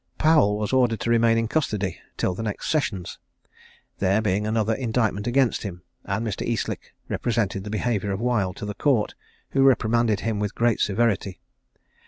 [0.17, 3.19] Powel was ordered to remain in custody till the next sessions,
[3.99, 6.43] there being another indictment against him; and Mr.
[6.43, 9.13] Eastlick represented the behaviour of Wild to the court,
[9.51, 11.39] who reprimanded him with great severity.